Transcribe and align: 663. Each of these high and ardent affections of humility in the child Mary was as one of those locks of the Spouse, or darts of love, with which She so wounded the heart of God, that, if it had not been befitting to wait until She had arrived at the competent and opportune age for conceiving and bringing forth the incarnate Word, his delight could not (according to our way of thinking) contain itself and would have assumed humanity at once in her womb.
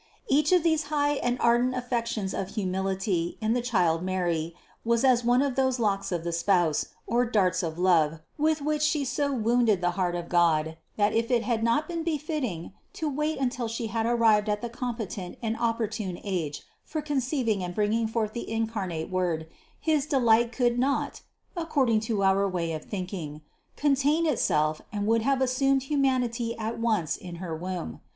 663. 0.29 0.39
Each 0.39 0.51
of 0.57 0.63
these 0.63 0.83
high 0.89 1.11
and 1.23 1.37
ardent 1.39 1.75
affections 1.75 2.33
of 2.33 2.55
humility 2.55 3.37
in 3.39 3.53
the 3.53 3.61
child 3.61 4.01
Mary 4.01 4.55
was 4.83 5.03
as 5.03 5.23
one 5.23 5.43
of 5.43 5.53
those 5.53 5.77
locks 5.77 6.11
of 6.11 6.23
the 6.23 6.31
Spouse, 6.33 6.87
or 7.05 7.23
darts 7.23 7.61
of 7.61 7.77
love, 7.77 8.19
with 8.35 8.63
which 8.63 8.81
She 8.81 9.05
so 9.05 9.31
wounded 9.31 9.79
the 9.79 9.91
heart 9.91 10.15
of 10.15 10.27
God, 10.27 10.75
that, 10.97 11.13
if 11.13 11.29
it 11.29 11.43
had 11.43 11.63
not 11.63 11.87
been 11.87 12.03
befitting 12.03 12.73
to 12.93 13.07
wait 13.07 13.37
until 13.37 13.67
She 13.67 13.85
had 13.93 14.07
arrived 14.07 14.49
at 14.49 14.63
the 14.63 14.69
competent 14.69 15.37
and 15.39 15.55
opportune 15.59 16.19
age 16.23 16.63
for 16.83 17.03
conceiving 17.03 17.63
and 17.63 17.75
bringing 17.75 18.07
forth 18.07 18.33
the 18.33 18.49
incarnate 18.49 19.11
Word, 19.11 19.45
his 19.79 20.07
delight 20.07 20.51
could 20.51 20.79
not 20.79 21.21
(according 21.55 21.99
to 21.99 22.23
our 22.23 22.49
way 22.49 22.73
of 22.73 22.85
thinking) 22.85 23.41
contain 23.75 24.25
itself 24.25 24.81
and 24.91 25.05
would 25.05 25.21
have 25.21 25.41
assumed 25.43 25.83
humanity 25.83 26.57
at 26.57 26.79
once 26.79 27.15
in 27.15 27.35
her 27.35 27.55
womb. 27.55 27.99